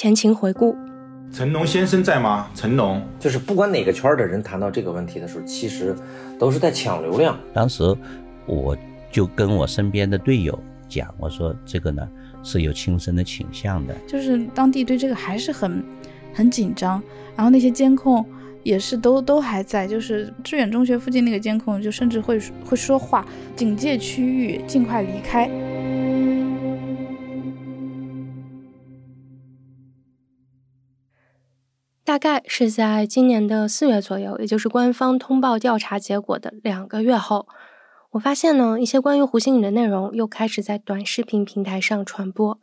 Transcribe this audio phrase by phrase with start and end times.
[0.00, 0.74] 前情回顾。
[1.30, 2.48] 成龙先生在吗？
[2.54, 5.94] 成龙就是不管哪个圈的人谈到这个问题的时候，其实
[6.38, 7.38] 都是在抢流量。
[7.52, 7.94] 当时
[8.46, 8.74] 我
[9.12, 10.58] 就跟我身边的队友
[10.88, 12.08] 讲，我说这个呢
[12.42, 15.84] 是有轻生的倾向的，就是当地对这个还是很
[16.32, 17.02] 很紧张，
[17.36, 18.24] 然后那些监控
[18.62, 23.22] 也是都都还在，就是致远中学附近那个监控就甚至会会说话，
[23.54, 25.50] 警戒区域尽快离开。
[32.10, 37.46] 大概是在今年的四月左右，也就是官方通报调查结果的两个月后，
[38.10, 42.58] 我发现呢，一些关于胡鑫宇的内容又开始在短视频平台上传播。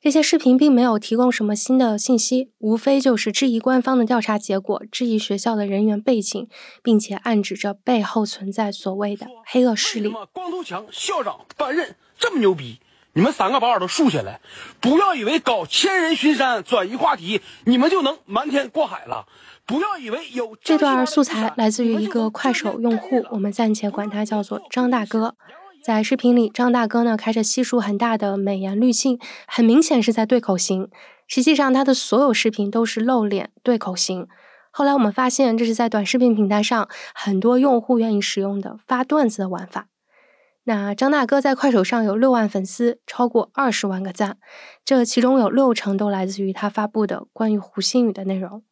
[0.00, 6.48] 这些视频并没有提供什么新的信息，无非就是质疑官方的调查结果，质疑学校的人员背景，
[6.82, 10.12] 并且暗指着背后存在所谓的黑恶势力。
[10.32, 12.80] 光头强校长担任这么牛逼？
[13.20, 14.40] 你们三个把耳朵竖起来，
[14.80, 19.26] 不要以为搞千人巡山转移话题，你们就能瞒天过海了。
[19.66, 25.34] 不要以为有这段素材来自于一个快手用户，我们暂且管他叫做张大哥。
[25.84, 30.88] 在视频里，张大哥呢开着系数很大的美颜滤镜，很明显是在对口型。
[31.26, 34.28] 实际上，他的所有视频都是露脸对口型。
[34.70, 39.88] 后来我们发现，这是在短视频平台上很多用户愿意使用的发段子的玩法。
[40.64, 44.38] 那张大哥在快手上有六万粉丝，超过二十万个赞，
[44.84, 48.62] 这其中有六成都来自于他发布的关于胡鑫宇的内容。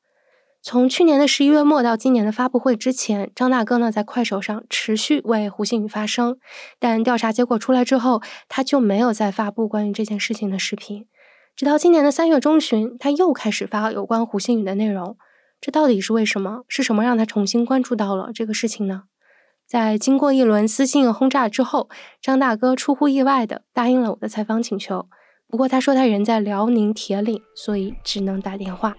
[0.61, 6.39] 从去年的十一月末到今年的发布会之前，张大哥呢在快手上持续为胡鑫宇发声，
[6.79, 11.07] 但调查结果出来之后，他就没有再发布关于这件事情的视频。
[11.57, 15.17] 直到今年的三月中旬，他又开始发有关胡鑫宇的内容，
[15.61, 16.65] 这到底是为什么？
[16.69, 19.05] 是什么让他重新关注到了这个事情呢？
[19.69, 21.91] 在经过一轮私信轰炸之后，
[22.23, 25.07] 张大哥出乎意外的答应了我的采访请求。
[25.47, 28.97] 不过他说他人在辽宁铁岭，所以只能打电话。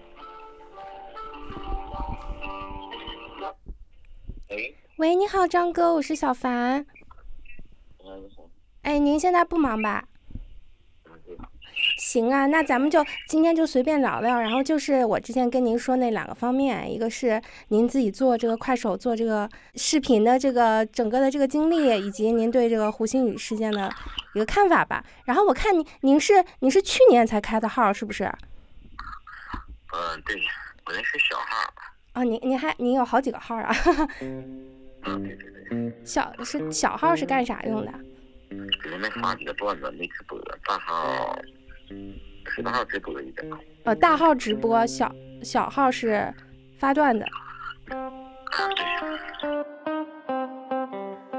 [4.48, 6.86] 喂，喂，你好，张哥，我是小凡。
[8.82, 10.04] 哎，您现在不忙吧？
[12.10, 23.88] 行啊，那咱们就今天就随便聊聊，然后就是我之前跟您说那两个方面，一个是您自己做这个快手做这个视频的这个整个的这个经历，以及您对这个胡鑫宇事件的
[24.34, 25.04] 一个看法吧。
[25.24, 28.24] 然后我看您您是您是去年才开的号是不是？
[28.24, 30.34] 嗯，对，
[30.86, 31.72] 我那是小号。
[32.14, 33.72] 哦，您您还您有好几个号啊？
[34.20, 35.92] 嗯，对对对。
[36.04, 37.92] 小是小号是干啥用的？
[38.82, 41.38] 给人们发几个段子，没直播，大号。
[42.46, 43.50] 是大号直播一点，
[43.84, 45.12] 呃，大号直播，小
[45.42, 46.32] 小号是
[46.78, 47.24] 发段子。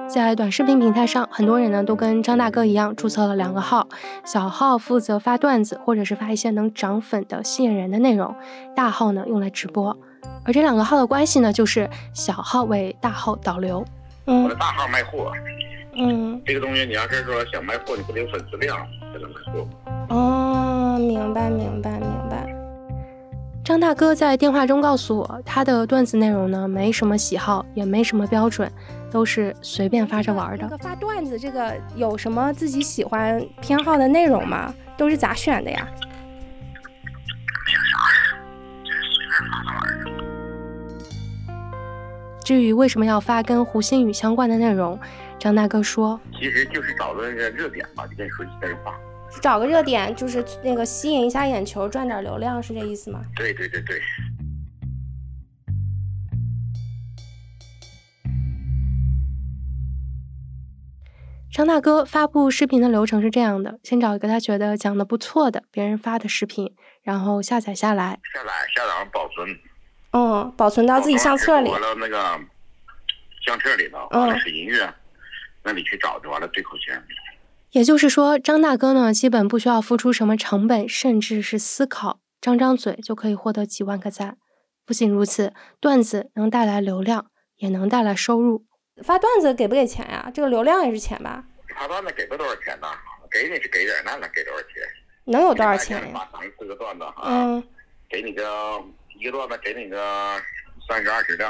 [0.08, 3.88] 在短视频平台上，很多人呢都跟张大哥一样注册了两个号，
[4.26, 8.36] 小号负责发段子或者是发一些能涨粉的吸引人的内容，
[8.76, 9.98] 大号呢用来直播。
[10.44, 13.86] 而这两个号的关系呢，就是小号为大号导流。
[14.26, 15.32] 嗯，我的大号卖货。
[15.94, 18.78] 嗯，这个东西你要是说想卖货，你不得有粉丝量
[19.14, 19.68] 才能卖货。
[20.12, 22.46] 哦，明白明白明白。
[23.64, 28.70] 张大哥在电话中告诉我，他的段子内容呢没什么喜好，也没什么标准，
[29.10, 30.64] 都是随便发着玩的。
[30.64, 34.74] 这个发段子这个有什么自己喜欢偏好的内容吗？
[34.98, 35.88] 都是咋选的呀？
[42.44, 45.00] 至于为什么要发跟胡鑫宇相关的内容？
[45.40, 48.94] 张大哥说：“其实就是找个热点吧，就跟你说几句话。
[49.40, 54.02] 找个热点，就是那个吸引一下眼球，赚点流量，是这意思吗？”对对对对。
[61.52, 69.60] 张大哥发布视频的流程是这样的：先找一个他觉得讲的不错的别人发的视频，然后下载下来，下载下载保存，
[70.12, 71.70] 嗯，保存到自己相册里。
[71.70, 72.40] 完了那个
[73.46, 74.92] 相册里头，嗯，是音乐。
[75.64, 76.94] 那你去找就完了，对口型。
[77.72, 84.38] 也就是说，张大哥呢，基本不需要付出什么成本，甚至是思考，张张嘴就可以获得几万个赞。
[84.86, 88.66] 不仅如此，段子能带来流量，也能带来收入。
[89.04, 90.30] 发段子给不给钱呀？
[90.34, 91.46] 这个流量也是钱吧？
[91.74, 92.88] 发段子给不多少钱呢？
[93.32, 94.84] 给你是给点，那能给多少钱？
[95.24, 96.14] 能有多少钱呀？
[96.14, 97.64] 发三四个段子哈，嗯，
[98.10, 98.84] 给你个
[99.18, 99.98] 一个段子，给你个
[100.90, 101.50] 三十二十的。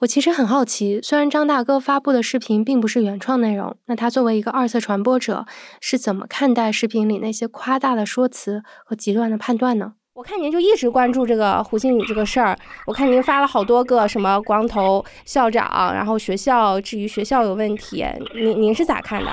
[0.00, 5.44] 我其实很好奇，虽然张大哥发布的视频并不是原创内容，那他作为一个二次传播者，
[5.78, 9.92] 是怎么看待视频里那些夸大的说辞和极端的判断呢？
[10.14, 12.56] 我看您就一直关注这个胡鑫宇这个事儿，
[12.86, 18.02] 我看您发了好多个什么光头校长，然后学校至于学校有问题，
[18.34, 19.30] 您您是咋看的？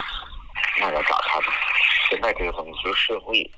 [0.81, 1.47] 那要咋看的？
[2.09, 3.49] 现在这个东西，社会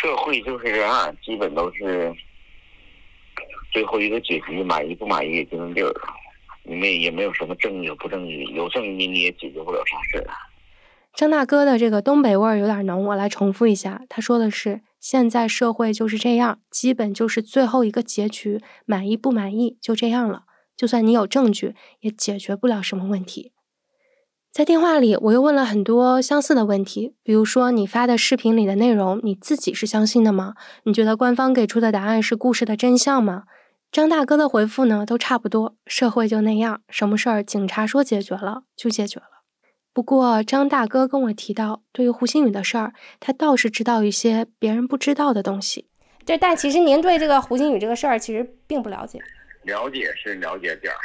[0.00, 2.10] 社会就是这样，基本都是
[3.72, 5.94] 最后一个结局，满意不满意就那地儿，
[6.64, 10.26] 没也没有什么正义不正义，有正义你也解决不了啥事儿。
[11.14, 20.44] 张大哥的这个东北味儿有点浓，我来重复一下，他说的是现在社会就是这样，基本就是最后一个结局，满意不满意就这样了，
[20.76, 23.52] 就算你有证据，也解决不了什么问题。
[24.52, 30.54] 在电话里，我又问了很多相似的问题，比如说你发的视频里的内容，你自己是相信的吗？
[30.84, 33.44] 你觉得官方给出的答案是故事的真相吗？
[33.92, 39.26] 张大哥的回复呢，都差不多，社会就那样，什么事儿警察说解决了就解决了。
[39.92, 45.88] 不过张大哥跟我提到，对于胡星宇的事儿，他倒是知道一些别人不知道的东西。
[46.24, 49.18] 对但其实您对这个胡星宇这个事儿其实并不了解。
[49.64, 50.98] 了解是了解点儿。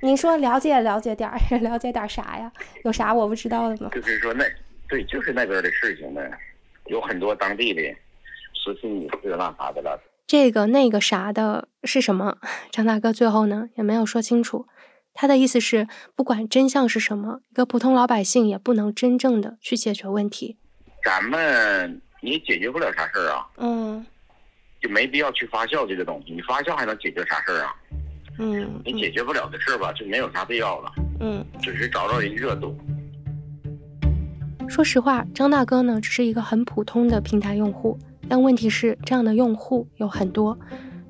[0.00, 2.50] 您说了解了解点儿， 了解点啥呀？
[2.84, 3.88] 有啥我不知道的吗？
[3.94, 4.44] 就是说那
[4.88, 6.20] 对，就是那边的事情呢，
[6.86, 7.80] 有很多当地的
[8.52, 9.96] 说是你是那啥的了。
[10.26, 12.38] 这个那个啥的是什么？
[12.70, 14.66] 张大哥最后呢也没有说清楚。
[15.14, 15.86] 他的意思是，
[16.16, 20.56] 不管真相是什么，一个普通老百姓也不能真正的去解决问题。
[21.04, 23.46] 咱们你解决不了啥事儿啊？
[23.58, 24.06] 嗯，
[24.80, 26.32] 就没必要去发酵这个东西。
[26.32, 27.74] 你发酵还能解决啥事儿啊？
[28.38, 30.90] 嗯，你解决不了的事儿吧，就没有啥必要了。
[31.20, 32.74] 嗯，只是找找人热度。
[34.66, 37.98] 说实话，张大哥呢只是一个很普通的平台用户，
[38.32, 40.58] 但问题是这样的用户有很多，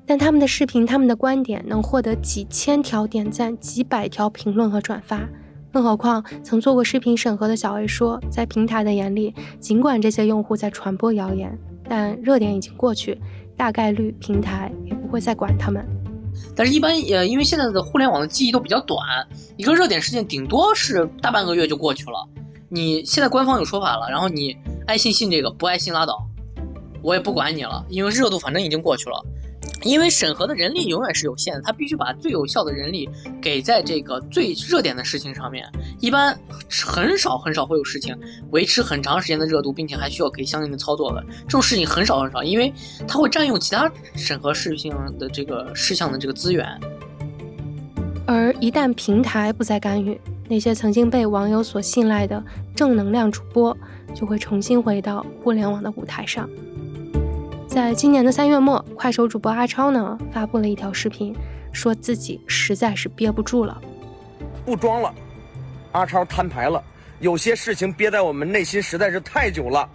[0.05, 5.21] 但他们的视频、他们的观点能获得几千条点赞、几百条评论和转发。
[5.71, 13.17] 更何况，曾做过视频审核的小 A 说，在平台的眼里，尽管这些用户在传播谣言，但热点已经过去，
[13.55, 15.87] 大概率平台也不会再管他们。
[16.53, 18.99] 但是，一般呃，因为现在的互联网的记忆都比较短，
[19.55, 22.27] 一个热点事件顶多是大半个月就过去了。
[22.67, 26.27] 你现在官方有说法了，然后你爱信信这个，不爱信拉倒，
[27.03, 29.23] 我也不管你了，因为热度反正已经过去了。
[29.83, 33.09] 因为审核的人力永远是有限的，他必须把最有效的人力
[33.41, 35.69] 给在这个最热点的事情上面。
[35.99, 36.37] 一般
[36.69, 38.17] 很少很少会有事情
[38.51, 42.73] 维持很长时间的热度，并且还需要给相应的操作的这种事情很少很少，因为
[43.05, 46.65] 它会占用其他审核事情的这个事项的这个资源。
[48.25, 52.41] 而一旦平台不再干预，那些曾经被网友所信赖的
[52.73, 53.75] 正能量主播
[54.15, 56.49] 就会重新回到互联网的舞台上。
[57.73, 61.35] 在今年的三月末，快手主播阿超呢发布了一条视频，
[61.71, 63.81] 说自己实在是憋不住了，
[64.63, 65.11] 不装了。
[65.91, 66.79] 阿超摊牌了，
[67.19, 69.89] 有些事情憋在我们内心实在是太久了，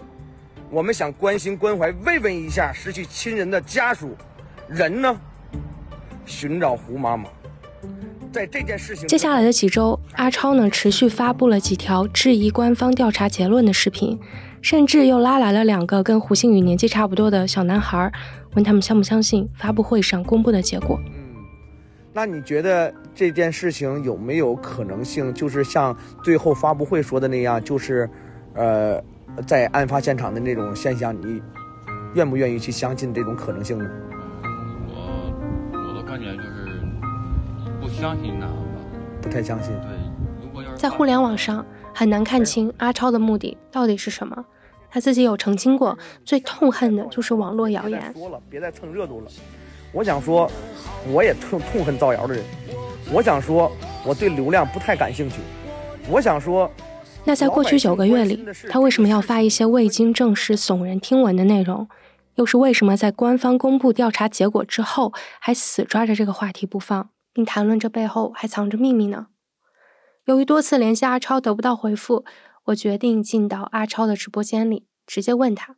[0.70, 4.10] 我们想关心关怀慰问一下失去亲人的家属。
[4.66, 5.16] 人呢？
[6.26, 7.30] 寻找胡妈妈。
[8.32, 14.18] 在这件事情接下来的几周，阿超呢持续发布了几条质疑官方调查结论的视频。
[14.60, 18.12] 甚至又拉来了两个跟胡星宇年纪差不多的小男孩，
[18.54, 20.98] 问他们相不相信发布会上公布的结果。
[21.06, 21.12] 嗯，
[22.12, 28.08] 那你觉得这件事情有没有可能性，就是像最后发布会说的那样，就是，
[28.54, 29.00] 呃，
[29.46, 31.40] 在案发现场的那种现象，你
[32.14, 33.88] 愿不愿意去相信这种可能性呢？
[34.88, 35.32] 我
[35.72, 36.82] 我的感觉就是
[37.80, 38.80] 不相信那样吧，
[39.22, 39.72] 不太相信。
[39.74, 39.96] 对，
[40.42, 41.64] 如果要是在互联网上。
[41.98, 44.44] 很难看清阿超的目的到底是什么，
[44.88, 48.00] 他自己有澄清过，最痛恨的就是网络谣言。
[48.14, 49.26] 说了，别再蹭热度了。
[49.90, 50.48] 我想说，
[51.12, 52.44] 我也痛痛恨造谣的人。
[53.12, 53.72] 我想说，
[54.06, 55.40] 我对流量不太感兴趣。
[56.08, 56.70] 我想说，
[57.24, 61.88] 那在过去九个月里，他为什么要发一些未经证实、耸人听闻的内容？
[62.36, 69.26] 又是为什么在官方公布调查结果之后，还死抓着这个话题不放，并谈论这背后还藏着秘密呢？
[70.28, 72.22] 由于多次联系阿超得不到回复，
[72.64, 75.76] 我决定进到阿超的直播间里，直接问他。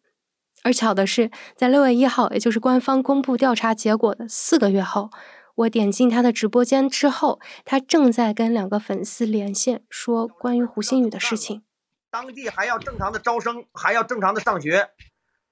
[0.64, 5.11] 而巧的是，在六月一号，也就是官方公布调查结果的四个月后，
[5.54, 11.62] 我点进他的直播间之后，他正在跟两个粉丝连线，说关于胡鑫宇的事情。
[12.11, 14.90] 当地还要正常的招生，还要正常的上学，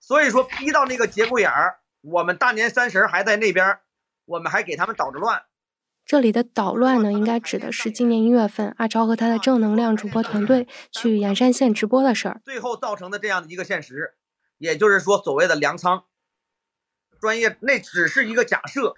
[0.00, 3.78] 所以说逼到那个节骨眼儿，我们大年三十还在那边，
[4.25, 5.43] 我们还给他们捣着乱。
[6.09, 14.15] 这里的捣乱呢，应该指的是今年一月份阿超和他的正能量主播团队去盐山县直播的事儿，最后造成的这样的一个现实，
[14.57, 16.05] 也就是说所谓的粮仓
[17.21, 18.95] 专业，那只是一个假设，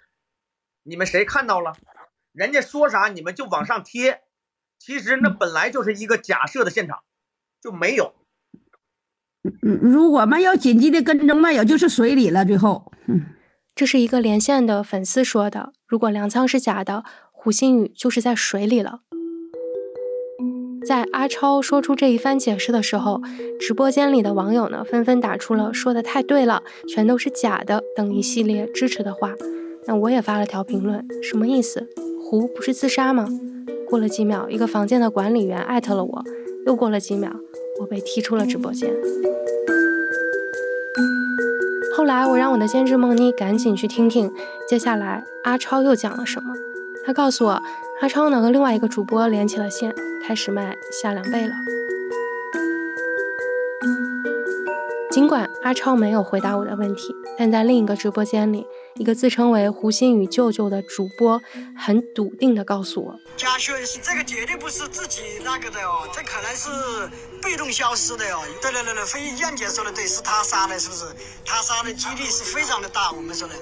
[0.84, 1.72] 你们谁看到了？
[2.30, 4.20] 人家说啥你们就往上贴，
[4.78, 7.00] 其实那本来就是一个假设的现场，
[7.60, 8.14] 就没有。
[9.66, 12.44] 嗯，如果没有紧急的跟踪，那也就是水里了。
[12.44, 13.34] 最后，嗯。
[13.74, 15.72] 这是一个连线的粉丝说的。
[15.86, 19.00] 如果粮仓是假的，胡星宇就是在水里了。
[20.86, 23.20] 在阿超说出这一番解释的时候，
[23.58, 29.34] 直播间里的网友呢纷纷打出了“说的太对了，全都是假的”等一系列支持的话。
[29.86, 31.88] 那我也发了条评论，什么意思？
[32.22, 33.28] 胡不是自杀吗？
[33.88, 36.24] 过了几秒，一个房间的管理员艾特了我，
[36.66, 37.30] 又过了几秒，
[37.80, 38.90] 我被踢出了直播间。
[42.16, 44.32] 来我让我的监制梦妮赶紧去听听，
[44.68, 46.52] 接下来阿超又讲了什么。
[47.04, 47.62] 他告诉我，
[48.00, 49.94] 阿超呢和另外一个主播连起了线，
[50.26, 51.54] 开始卖夏凉被了。
[55.12, 58.66] 尽管阿超没有回答我的问题，但在另一个直播间里，
[59.00, 61.40] 一个自称为胡鑫宇舅舅的主播
[61.74, 66.68] 很笃定地告诉我：“嘉轩，这个绝对不是自己那个的哦，这可能是
[67.42, 68.42] 被动消失的哦。
[68.60, 71.06] 对对对对，飞燕姐说的对，是他杀的，是不是？
[71.46, 73.10] 他杀的几率是非常的大。
[73.12, 73.54] 我们说的。”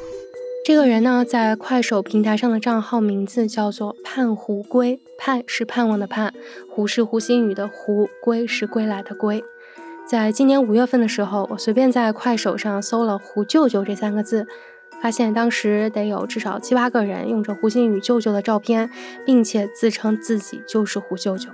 [0.66, 6.34] 这个人呢，在快手平台上的账号名字叫做“盼胡归”，盼是盼望的盼，
[6.68, 9.40] 胡是胡鑫宇的胡，归是归来的归。
[10.04, 14.48] 在今年五月份的时候，我随便在快手上搜了“胡舅舅”这三个字，
[15.02, 18.90] 发现当时得有至少七八个人用着胡鑫宇舅舅的照片，
[19.24, 21.48] 并且自称自己就是胡舅舅。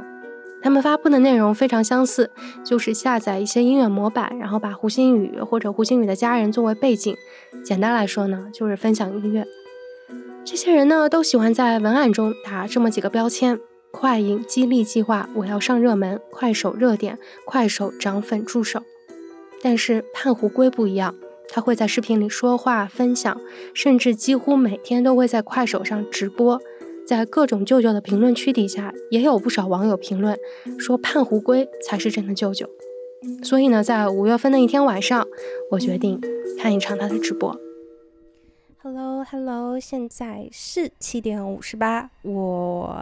[0.63, 2.31] 他们发布的内容非常相似，
[2.65, 7.15] 就是下载一些音乐模板，然后把胡鑫宇或者胡鑫宇的家人作为背景。
[7.63, 9.45] 简单来说呢，就是分享音乐。
[10.43, 13.61] 这些人呢，都喜欢在文案中打这么几个标签。
[13.91, 18.83] 快影激励计划，我要上热门，快手热点，快手涨粉助手。
[19.63, 21.15] 但是盼胡龟不一样，
[21.49, 23.41] 他会在视频里说话分享，
[23.73, 26.61] 甚至几乎每天都会在快手上直播。
[27.07, 30.39] 在各种舅舅的评论区底下，也有不少网友评论
[30.79, 32.69] 说盼胡龟才是真的舅舅。
[33.43, 35.27] 所以呢，在五月份的一天晚上，
[35.71, 36.21] 我决定
[36.59, 37.55] 看一场他的直播。
[38.83, 42.11] Hello，Hello，现在是七点五十八。
[42.23, 42.95] 我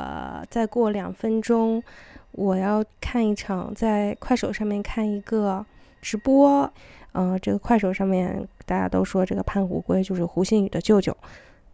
[0.50, 1.82] 再过两分钟，
[2.32, 5.64] 我要看一场在快手上面看一个
[6.00, 6.72] 直播。
[7.12, 11.16] 嗯，这个快手上面大家都说这个潘胡龟就是胡鑫宇的舅舅。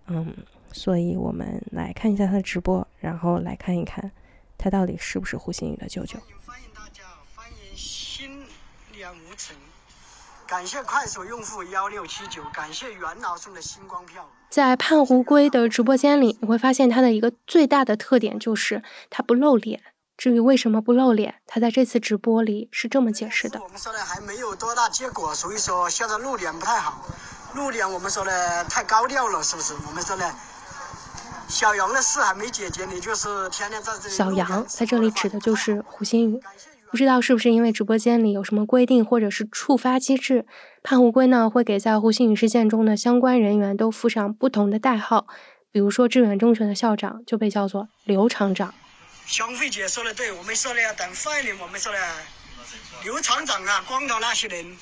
[0.07, 0.35] 嗯，
[0.73, 4.11] 所以我们来看一下他的直播，然后来看一看
[4.57, 6.19] 他到底是不是胡鑫宇的舅舅。
[6.45, 7.05] 欢迎大家，
[7.35, 8.43] 欢迎心
[8.97, 9.57] 两无尘
[10.47, 14.27] 感谢快手用户幺六七九，感谢元老送的星光票。
[14.49, 19.83] 在胖胡龟的直播间里，你会发现他的一个最大的特点就是他不露脸。
[20.19, 27.07] 至于为什么不露脸，他在这次直播里是这么解释的：我们说的还没有多大结果，所以说现在露脸不太好。
[27.55, 29.75] 露脸我们说的太高调了，是不是？
[29.87, 30.29] 我们说的
[31.47, 34.15] 小杨的事还没解决，你就是天天在这里。
[34.15, 36.41] 小杨在这里指的就是胡鑫宇。
[36.91, 40.47] 不知道是不是因为直播间里有什么规定或者是触发机制，
[40.83, 45.29] 盼胡龟呢会给在胡鑫宇事件中的相关人员都附上不同的代号，
[45.71, 48.75] 比如说致远中学的校长就被叫做刘厂长。
[49.29, 51.99] 香慧姐说的对，我们说的要等坏人，我们说的
[53.05, 54.77] 刘厂长啊，光头那些人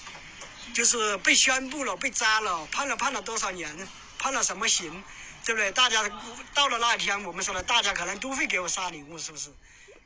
[0.72, 3.76] 就是被宣布了，被抓了，判了判了多少年，
[4.20, 5.02] 判了什么刑，
[5.44, 5.72] 对不对？
[5.72, 6.08] 大家
[6.54, 9.50] 到了那一天，我们说的大家可能都会给我刷礼物，是不是？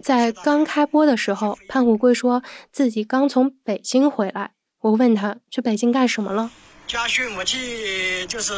[0.02, 2.42] 在刚开播的时候，潘虎贵说
[2.72, 4.52] 自己刚从北京回来。
[4.80, 6.50] 我问他去北京干什么了？
[6.86, 8.52] 家训，我去就是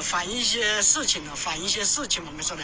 [0.00, 2.24] 反映一些事情了，反映一些事情。
[2.24, 2.62] 我们说的，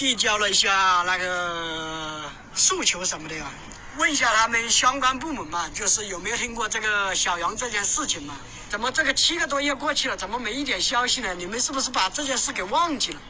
[0.00, 2.22] 递交了一下那个
[2.54, 3.52] 诉求什么的呀，
[3.98, 8.34] 问一下他们相关部门嘛，就是有没有听过这个小杨这件事情嘛？
[8.70, 11.34] 怎么这个七个多月过去了，怎么没一点消息呢？
[11.34, 13.20] 你们是不是把这件事给忘记了？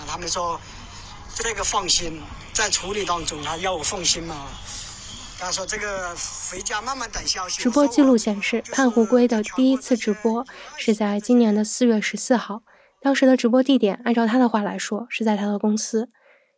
[0.00, 0.60] 啊，他们说
[1.36, 2.20] 这个放心。
[2.52, 4.48] 在处理当中，他要我放心嘛？
[5.38, 6.16] 他说：“这个
[6.50, 10.44] 回家慢慢等消息。”直播记录显示，胖胡龟的第一次直播
[10.76, 12.62] 是在今年的四月十四号。
[13.00, 16.08] 当时的直播地点，按照他的话来说，是在他的公司。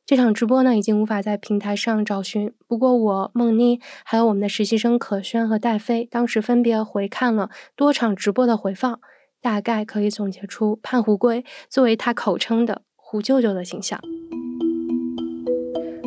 [0.06, 2.50] 这场直播呢，已经无法在平台上找寻。
[2.66, 8.98] 不过，我梦妮还有我们的实习生可轩和戴飞，当时分别回看了多场直播的回放，
[9.42, 14.00] 大概可以总结出盼胡龟作为他口称的“胡舅舅”的形象。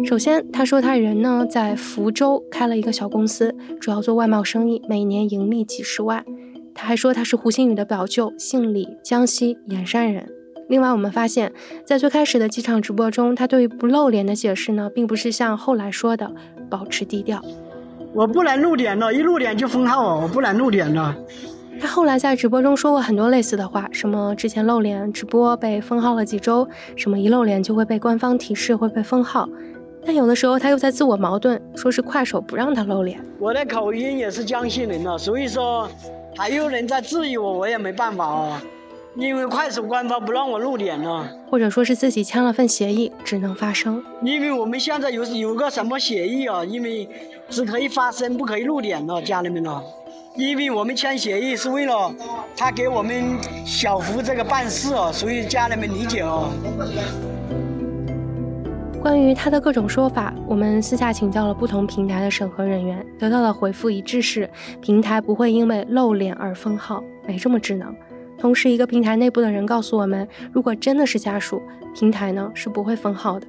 [0.03, 6.25] 首先，他说他人呢在福州开了一个小公司，主要做外贸生意，每年盈利几十万。
[6.73, 10.27] 他还说他是胡鑫宇的表舅，姓李，江西盐山人。
[10.69, 11.51] 另外，我们发现，
[11.85, 16.31] 在最开始的几场直播中，他对于不露脸的解释呢，并不是像后来说的
[16.69, 17.41] 保持低调。
[18.13, 21.15] 我不能露脸了，一露脸就封号哦，我不能露脸了。
[21.79, 29.49] 他后来在直播中说过很多类似的话，什么之前露脸直播被封号了几周，什么一露脸就会被官方提示会被封号。
[30.05, 33.19] 但有的时候他又在自我矛盾，说是快手不让他露脸。
[33.39, 35.89] 我的口音也是江西人了，所以说
[36.35, 38.59] 还有人在质疑我，我也没办法哦。
[39.13, 44.01] 因为快手官方不让我露脸了，或者说是自己签了份协议，只能发声。
[44.23, 46.63] 因为我们现在有有个什么协议啊？
[46.63, 47.07] 因为
[47.49, 49.83] 只可以发声，不可以露脸了，家人们啊。
[50.37, 52.09] 因为我们签协议是为了
[52.55, 56.49] 他给我们小福这个办事哦，所以家人们理解哦。
[59.01, 64.47] 关于他的各种说法，我们私下请教了不同平台的审核人员，得到的回复一致是：
[64.79, 67.91] 平台不会因为露脸而封号，没这么智能。
[68.37, 71.59] 同时，一个平台内部的人告诉我们，如果真的是家属，
[71.95, 73.47] 平台呢是不会封号的。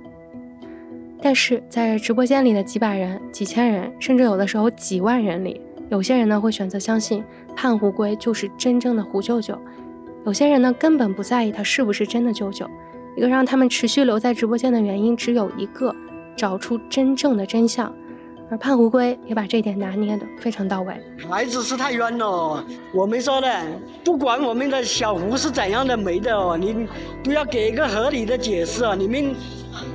[1.20, 5.60] 但是在直播间里的几百人、几千人，甚至有的时候几万人里。
[5.90, 7.22] 有些人呢会选择相信
[7.54, 9.58] 胖胡龟就是真正的胡舅舅，
[10.24, 12.66] 有些人呢根本不在意他是不是真的舅舅。
[13.16, 15.94] 一个让他们持续留在直播间的原因只有一个：
[16.36, 17.92] 找出真正的真相。
[18.50, 20.94] 而胖胡龟也把这点拿捏的非常到位。
[21.30, 22.62] 孩子是太冤了，
[22.94, 23.48] 我们说的，
[24.04, 26.86] 不管我们的小胡是怎样的没的哦，你
[27.24, 28.94] 都要给一个合理的解释啊！
[28.94, 29.34] 你们。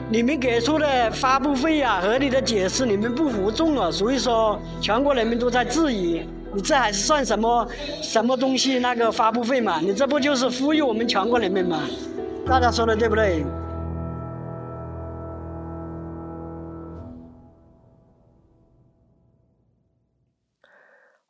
[0.10, 6.22] 你们给出的发布费啊，合理的解释，你们不服众啊，所以说全国人民都在质疑，
[6.52, 7.68] 你这还是算什么
[8.02, 8.80] 什么东西？
[8.80, 11.82] 那个发布费嘛，你这不就是忽悠我们全国人民吗？
[12.50, 13.46] 大家说的对不对？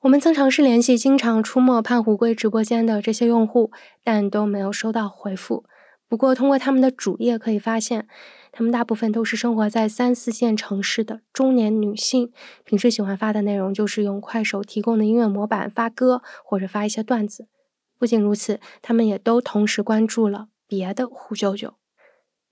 [0.02, 3.72] 我们曾尝试联系经常出没盼虎龟直播间的这些用户，
[4.04, 5.66] 但都没有收到回复。
[6.08, 8.08] 不过，通过他们的主页可以发现。
[8.54, 12.32] 他们大部分都是生活在三四线城市的中年女性，
[12.64, 17.48] 平时喜欢发的内容就是用快手提供的音乐模板发歌，或者发一些段子。
[18.00, 21.76] 不仅如此，他们也都同时关注了别的胡舅舅。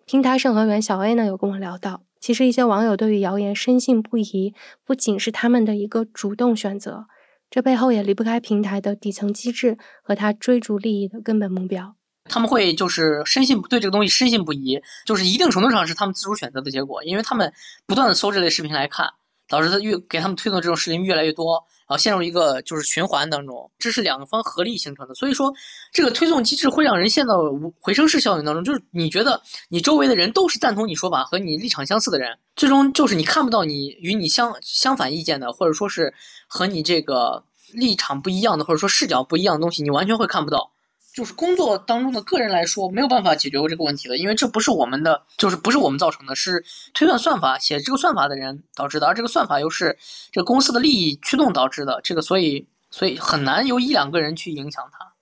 [0.05, 4.53] 平台审核员小 A 呢有跟我聊到，其实一些网友对于谣言深信不疑，
[4.83, 7.07] 不仅是他们的一个主动选择，
[7.49, 11.95] 这背后也离不开平台的底层机制和他追逐利益的根本目标。
[12.27, 17.53] 他们会就是深信对这个东西深信不疑，就是一定程度上是他们自主选择的结果，因为他们
[17.85, 19.13] 不断的搜这类视频来看，
[19.47, 21.55] 导致他越给他们推送这种视频越来越多，
[21.87, 25.13] 然后陷入一个就是循环当中，这是两方合力形成的。
[25.13, 25.53] 所以说，
[25.91, 27.39] 这个推送机制会让人陷到
[27.79, 36.13] 回声式效应当中，就是你觉得你周围的人都是赞同你说法和你立场相似的人，最终就是你看不到你与你相相反意见的，或者说是
[36.47, 37.43] 和你这个
[37.73, 40.74] 立场不一样的，或者说视角不一样的东西，你完全会看不到。
[41.15, 49.97] 就是工作当中的个人来说，没有办法解决过这个问题的，因为这不是我们的，就是不是我们造成的，是推断算法写这个算法的人导致的，而这个算法又是
[50.33, 55.13] 这公司的利益驱动导致的，这个所以所以很难由一两个人去影响它。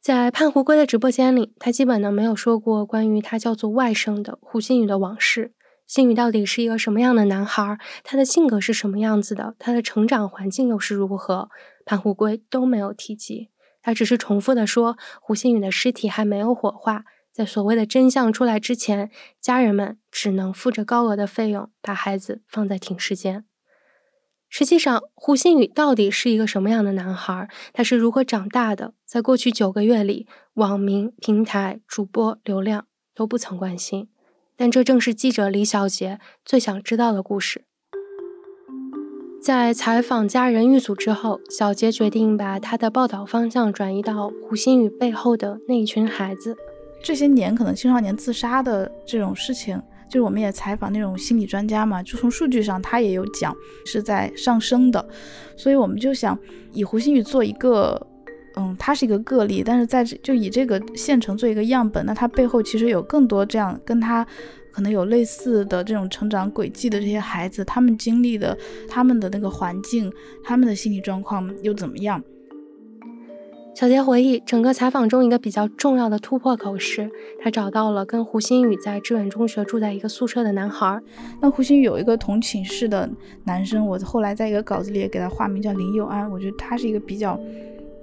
[0.00, 5.52] 在盼胡龟的直播间里，他基本呢没有说过关于他叫做外甥的胡新宇的往事，
[5.86, 11.50] 新宇到底是一个什么样的男孩，他的性格是什么样子的，他的成长环境又是如何，
[11.84, 13.50] 盼胡龟都没有提及。
[13.84, 23.44] 他只是重复的说，胡新宇的尸体还没有火化，在所谓的真相出来之前，家人们只能付着高额的费用把孩子放在停尸间。
[24.48, 27.48] 实际上，胡新宇到底是一个什么样的男孩？
[27.74, 28.94] 他是如何长大的？
[29.04, 34.08] 在过去九个月里，网民、平台、主播、流量都不曾关心，
[34.56, 37.66] 但这正是记者李小杰最想知道的故事。
[39.44, 46.56] 在采访家人遇阻之后，小杰决定把他的报道方向转移到胡鑫宇背后的那一群孩子。
[47.02, 49.76] 这些年，可能青少年自杀的这种事情，
[50.08, 53.54] 就是我们也采访那种心理专家嘛，就从数据上他也有讲
[53.84, 55.06] 是在上升的，
[55.58, 56.38] 所以我们就想
[56.72, 58.00] 以胡鑫宇做一个，
[58.56, 64.26] 嗯，他是一个个例，但是在就以这个县城做一个样本，那他背后其实有更多这样跟他。
[64.74, 68.58] 可能有类似的这种成长轨迹的这些孩子，他们经历的、
[68.88, 72.20] 他们的那个环境、他们的心理状况又怎么样？
[73.72, 77.08] 小杰回忆，整个采访中一个比较重要的突破口是，
[77.40, 81.00] 他找到了跟胡鑫宇在志远中学住在一个宿舍的男孩。
[81.40, 83.08] 那胡鑫宇有一个同寝室的
[83.44, 86.28] 男生，我后来在一个稿子里也给他化名叫林佑安。
[86.28, 87.38] 我觉得他是一个比较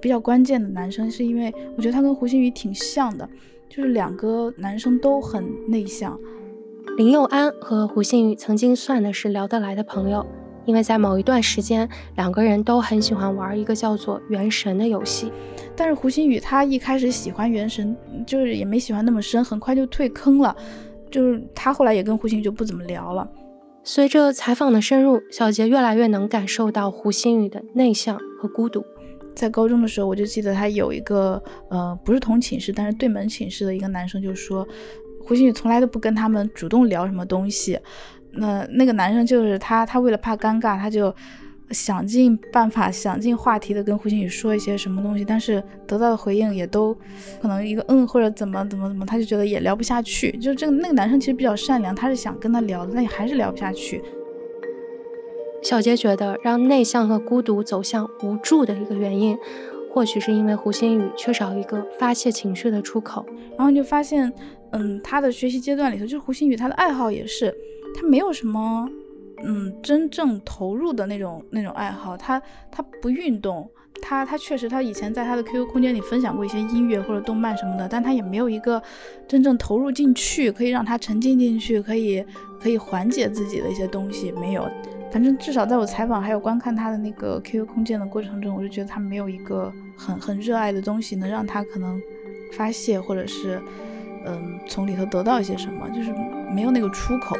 [0.01, 3.29] 比较关键的男生，是因为我觉得他跟胡鑫宇挺像的，
[3.69, 6.17] 就是两个男生都很内向。
[6.97, 10.25] 林佑安和胡鑫宇曾经算的是聊得来的朋友，
[10.65, 15.31] 因为在某一段时间，两个人都很喜欢玩一个叫做《原神》的游戏。
[15.73, 20.53] 但是胡鑫宇他一开始喜欢《原神》，就是也没喜欢那么深，很快就退坑了。
[21.09, 23.27] 就是他后来也跟胡鑫宇就不怎么聊了。
[23.83, 28.83] 随着采访的深入，小杰越来越能感受到胡鑫宇的内向和孤独。
[29.33, 34.67] 在高中的时候，我就记得他有一个呃，不是同寝室，但是对门寝室的一个男生就说。
[35.25, 37.79] 胡鑫宇从来都不跟他们主动聊什么东西，
[38.33, 41.13] 那那个男生就是他，他为了怕尴尬，他就
[41.71, 46.93] 想尽办法、想尽话题的跟胡星宇说一些什么东西，但是得到的回应也都
[47.41, 50.31] 可能一个嗯或者怎么怎么怎么，他就觉得也聊不下去。
[50.37, 54.03] 就这个那个男生其实比较善良，他是想跟他聊的，但也还是聊不下去。
[55.61, 59.37] 小杰觉得让内向和孤独走向无助的一个原因，
[59.93, 63.23] 或许是因为胡星宇缺少一个发泄情绪的出口。
[63.55, 64.33] 然后你就发现，
[64.71, 67.53] 嗯，他的学习阶段里头，就是胡星宇他的爱好也是，
[67.95, 68.89] 他没有什么。
[69.43, 73.67] 嗯，真正投入的那种那种爱好，他他不运动，
[73.99, 78.79] 他他确实他以前在他的 QQ 空间里分享过一些音乐或者动漫什么的，但他也没有一个
[79.27, 82.23] 真正投入进去，可以让他沉浸进去，可以
[82.59, 84.69] 可以缓解自己的一些东西没有。
[85.11, 91.99] 反正至少在我采访还有观看他的那个 QQ 空间的过程中，我就觉得他没有一个很很热爱的东西能让他可能
[92.53, 93.59] 发泄，或者是
[94.25, 96.13] 嗯从里头得到一些什么，就是
[96.53, 97.35] 没有那个出口。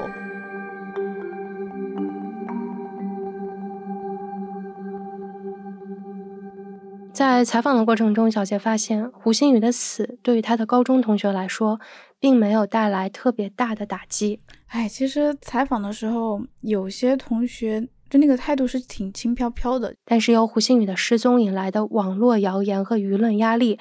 [7.13, 11.79] 在采访的过程中，小杰发现胡星宇的死对于他的高中同学来说，
[12.19, 14.39] 并没有带来特别大的打击。
[14.67, 23.77] 哎，其实采访的时候，有些同学就那个态度是挺轻飘飘的，但是由胡星宇的失踪引来的网络谣言和舆论压力，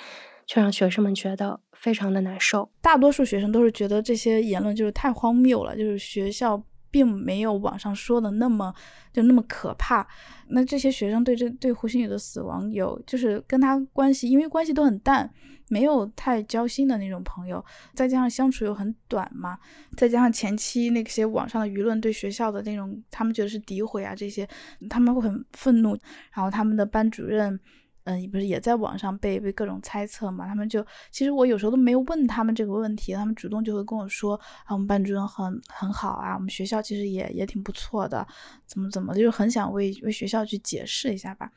[0.47, 2.71] 却让学生们觉得非常的难受。
[2.81, 6.63] 大多数学生都是觉得这些言论就是太荒谬了，就是学校。
[6.93, 8.75] 并没有网上说的那么
[9.13, 10.05] 就那么可怕。
[10.49, 15.33] 那这些学生对这对胡星宇的死亡有就是跟他关系，因为关系都很淡，
[15.69, 17.65] 没有太交心的那种朋友，
[17.95, 19.57] 再加上相处又很短嘛，
[19.97, 24.45] 再加上前期那些网上的舆论对学校的那种，他们觉得是诋毁啊这些，
[24.89, 25.97] 他们会很愤怒，
[26.35, 27.61] 然后他们的班主任。
[28.05, 30.47] 嗯，不是也在网上被被各种猜测嘛？
[30.47, 34.35] 他们就其实我有时候都没有问他们这个问题，他们主动就会跟我说
[34.65, 38.27] 啊，我们班主任很很好啊，我们学校其实也也挺不错的，
[38.67, 41.51] 怎么怎么，就是很想为为学校去解释一下吧。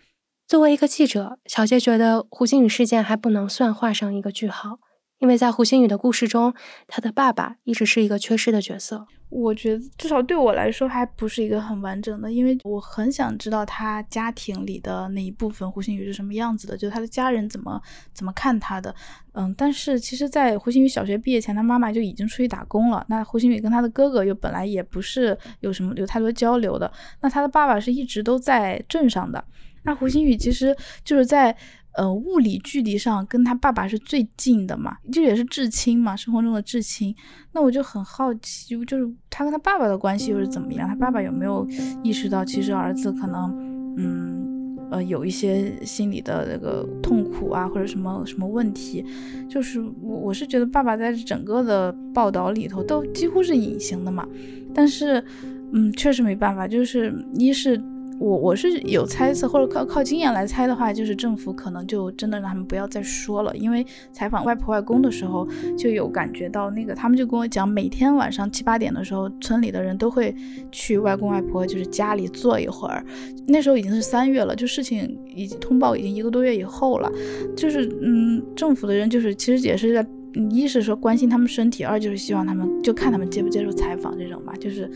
[0.47, 4.79] 作为一个记者，小杰觉得胡星宇事件还不能算画上一个句号。
[5.23, 6.53] 因为在胡星宇的故事中，
[6.85, 9.07] 他的爸爸一直是一个缺失的角色。
[9.29, 17.81] 我觉得至少对我来说还不是一个很完整的，因为我很想知道他家庭里的那一部分胡星宇是什么样子的，就是他的家人怎么
[18.13, 18.93] 怎么看他的。
[19.31, 23.05] 嗯，但是其实，在胡星宇小学毕业前，他妈妈就已经出去打工了。
[23.07, 26.91] 那胡星宇跟他的哥哥又本来也不是有什么有太多交流的。
[27.21, 29.41] 那他的爸爸是一直都在镇上的。
[29.83, 31.55] 那胡星宇其实就是在。
[31.95, 37.15] 呃，物理距离上跟他爸爸是最近的嘛，就也是至亲嘛，生活中的至亲。
[37.51, 40.87] 那我就很好奇，就是他跟他爸爸的关系又是怎么样？
[40.87, 41.67] 他爸爸有没有
[42.01, 49.05] 意识到，其实儿子可能，嗯，呃，有一些心理的那个痛苦啊，或者什么什么问题？
[49.47, 54.27] 就是我我是觉得爸爸在整个的报道里头都几乎是隐形的嘛。
[54.73, 55.23] 但是，
[55.71, 57.79] 嗯，确实没办法，就是一是。
[58.23, 63.53] 我我是有猜测，或者靠靠经验来猜的话，就是政府可能就真的让他们不要再说了。
[63.57, 65.45] 因为采访外婆外公的时候，
[65.77, 70.33] 就有感觉到那个，他们就跟我讲，每天晚上七八点的时候，村里的人都会
[70.71, 73.05] 去外公外婆就是家里坐一会儿。
[73.45, 77.11] 那时候已经是三月了，就事情已经通报已经一个多月以后了。
[77.57, 80.07] 就是嗯，政府的人就是其实也是在，
[80.49, 84.89] 一是说关心他们身体，二就是希望他们就看他们接不接受采访这种吧，就是。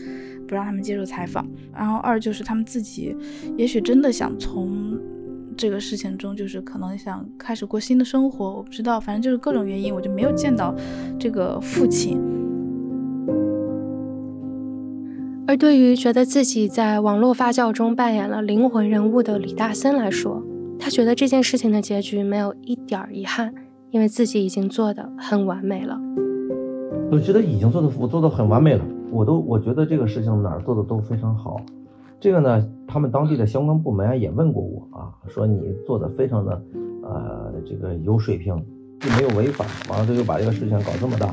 [0.48, 3.14] 不让他们接受采访，然后二就是他们自己，
[3.58, 4.98] 也许真的想从
[5.58, 10.74] 这个事情中，就是可能想开始过新的生活，我不知道，反正就是各种原因，我就没有见到
[11.18, 12.18] 这个父亲。
[15.46, 20.42] 而对于觉得自己在网络发酵中扮演了灵魂人物的李大森来说，
[20.78, 23.52] 他觉得这件事情的结局没有一点遗憾，
[23.90, 25.98] 因为自己已经做的很完美了。
[27.10, 28.84] 我觉得已经做的，我做的很完美了。
[29.10, 31.56] 我都我觉得这个事情哪儿做的都非常好。
[32.20, 36.62] 这个呢，他们当地的相关部门也问过我啊，说你做的非常的，
[37.02, 41.32] 呃，这个有水平，又没有违法，完了他就把这个事情搞这么大。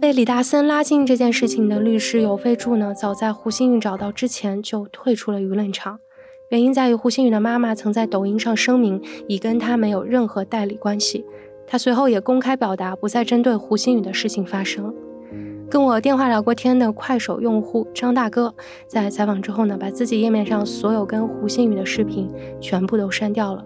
[0.00, 5.98] 被李大森拉进这件事情的律师尤飞柱呢，早在胡鑫宇找到之前就退出了舆论场，
[6.50, 11.24] 原因在于胡星宇的妈妈曾在抖音上声明，已跟他没有任何代理关系。
[11.64, 14.92] 他随后也公开表达不再针对胡星宇的事情发声。
[15.70, 18.52] 跟我电话聊过天的快手用户张大哥，
[18.88, 22.28] 在采访之后呢，把自己页面上所有跟胡星宇的视频
[22.60, 23.64] 全部都删掉了。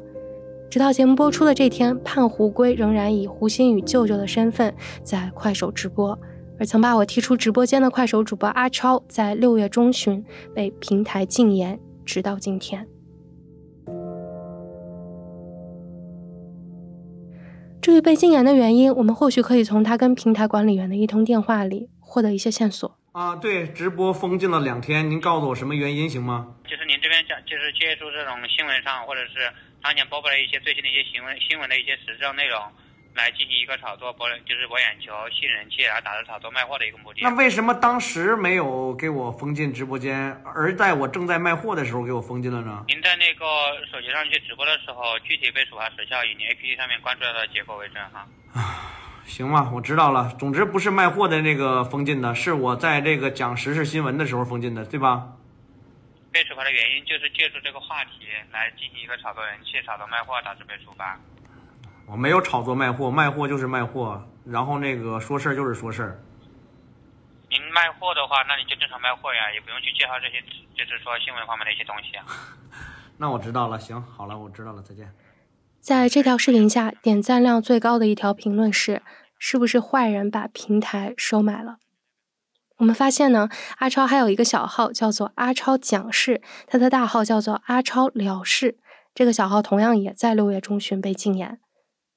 [0.68, 6.18] 直到节目播出的这天，盼胡归仍然以胡星宇舅舅的身份在快手直播。
[6.58, 10.22] 而曾把我踢出直播间的快手主播阿超，在六月中旬
[10.54, 12.86] 被平台禁言，直到今天。
[17.80, 22.96] 至于被禁言的原因，我们或许可以从他跟平台管理员的一通电话里获得一些线索。
[23.12, 26.56] 啊，对，直播封禁了两天，您告诉我什么原因行吗？
[26.64, 32.58] 就是您这边讲，就是借助这种新闻上或者是当前播报的一些最新的一些新闻新闻的一些时政内容，
[33.14, 37.20] 来进行一个炒作，博就是博眼球、吸人气，然后达到炒作卖货的一个目的。
[37.22, 42.84] 那为什么当时没有给我封禁直播间，而在我正在卖货的时候给我封禁了呢？
[42.88, 43.44] 您在那个
[43.90, 48.26] 手机上去直播的时候，具体被处罚时效以您 APP 上面关注到的结果为准哈。
[49.24, 50.34] 行吧，我知道了。
[50.38, 55.28] 总之不是卖货的那个封禁的，是我在这个讲时事新闻的时候封禁的，对吧？
[56.32, 61.16] 被处罚的原因就是借助这个话题来进行一个炒作人气、炒作卖货，导致被处罚。
[62.14, 66.22] 我没有炒作卖货，卖货就是卖货，然后那个说事儿就是说事儿。
[67.50, 70.40] 您卖货的话，那你就正常卖货呀，也不用去介绍这些，
[70.78, 72.24] 就是说新闻方面的一些东西啊。
[73.18, 75.12] 那我知道了，行，好了，我知道了，再见。
[75.80, 79.02] 在这条视频下，点赞量最高的一条评论是
[79.36, 81.78] ：“是不是坏人把平台收买了？”
[82.78, 83.48] 我们发现呢，
[83.78, 88.78] 阿超还有一个小号叫做“阿超讲事”，他的大号叫做“阿超了事”。
[89.12, 91.58] 这个小号同样也在六月中旬被禁言。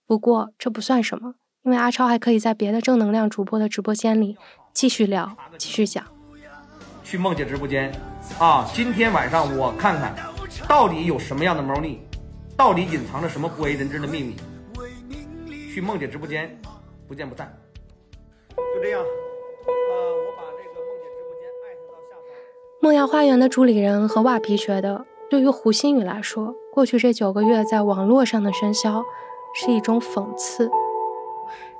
[0.08, 4.38] 不过这不算什么，因为阿超还可以在别的正能量主播的直播间里
[4.74, 6.02] 继续聊、继续讲。
[7.04, 7.92] 去梦姐直播间
[8.40, 8.66] 啊！
[8.74, 10.16] 今天晚上我看看
[10.68, 12.02] 到底有什么样的猫腻。
[12.56, 14.36] 到底隐藏着什么不为人知的秘密？
[15.74, 16.58] 去梦姐直播间，
[17.08, 17.54] 不见不散。
[18.56, 22.28] 就这样，呃，我把这个梦姐直播间艾特到下方。
[22.82, 29.04] 梦瑶花园的主理人和瓦皮觉得，对于胡心宇来说，过去这九个月在网络上的喧嚣
[29.60, 30.70] 是一种讽刺，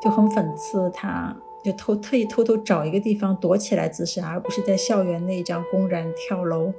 [0.02, 6.74] 就很讽刺，他就偷特意偷偷找一个地方躲起来自杀，而不是在校园内这样公然跳楼，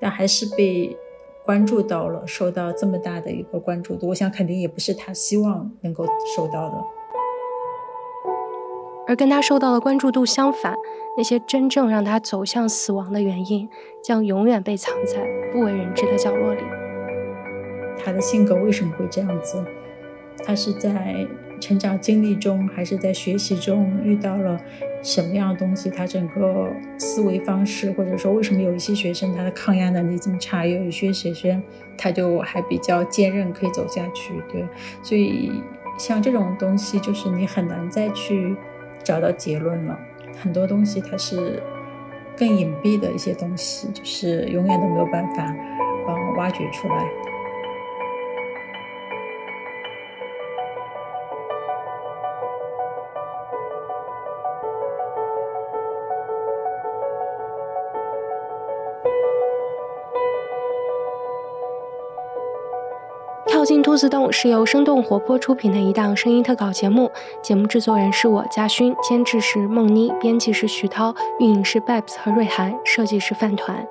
[0.00, 0.96] 但还是被。
[1.44, 6.74] 关注到了，受到这么大的一个关注度，我想肯定也不是他希望能够受到的。
[9.08, 10.76] 而跟他受到的关注度相反，
[11.16, 13.68] 那些真正让他走向死亡的原因，
[14.00, 16.62] 将永远被藏在不为人知的角落里。
[17.98, 19.64] 他的性格为什么会这样子？
[20.44, 21.26] 他是在
[21.60, 24.60] 成长经历中，还是在学习中遇到了？
[25.04, 31.60] 什么样的东西，他整个思维方式，或者说为什么有一些学生他的抗压能力这么差，有一些学生
[31.98, 34.32] 他就还比较坚韧，可以走下去。
[34.52, 34.64] 对，
[35.02, 35.50] 所以
[35.98, 38.54] 像这种东西，就是你很难再去
[39.02, 39.98] 找到结论了。
[40.40, 41.60] 很多东西它是
[42.36, 45.52] 更隐蔽的一些东西，就是永远都没有办法
[46.08, 47.10] 嗯挖掘出来。
[63.72, 67.10] 进兔子洞是由生动活泼出品的一档声音特稿节目，
[67.42, 73.82] 节目制作人是我嘉勋，监制是梦妮，编辑是徐涛，运营是 Babs 和瑞涵，设计是饭团。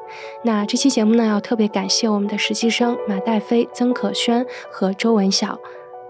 [0.44, 5.58] 那这期节目呢，要特别感谢我们的实习生马黛飞、曾可轩和周文晓。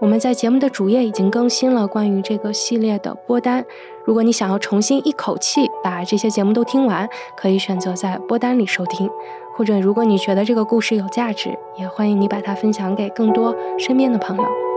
[0.02, 3.64] 我们在节目的主页已经更新了关于这个系列的播单，
[4.04, 9.08] 如果你想要重新一口气把这些节目都听完，可以选择在播单里收听。
[9.54, 14.71] 或者，如果你觉得这个故事有价值，也欢迎你把它分享给更多身边的朋友。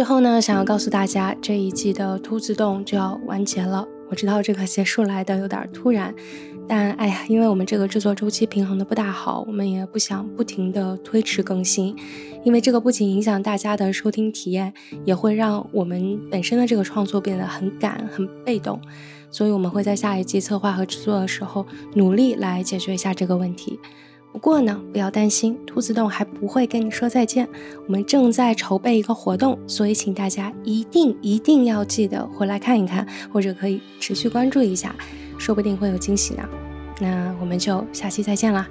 [0.00, 3.86] 最后呢，想要告诉大家，这一季的兔子洞就要完结了。
[4.08, 6.14] 我知道这个结束来的有点突然，
[6.66, 11.94] 但哎呀，因为我们这个制作周期平衡的不大好，我们也不想不停的推迟更新，
[12.44, 14.72] 因为这个不仅影响大家的收听体验，
[15.04, 18.80] 也会让我们本身的这个创作变得很赶、很被动。
[19.30, 23.78] 所以我们会在下一季策划和制作的时候，努力来解决一下这个问题。
[24.32, 27.48] 不过呢，不要担心，兔子洞还不会跟你说再见。
[27.86, 34.94] 我们正在筹备一个活动，所以请大家一定一定要记得回来看一看，或者可以持续关注一下，
[35.36, 36.48] 说不定会有惊喜呢。
[37.00, 38.68] 那我们就下期再见啦。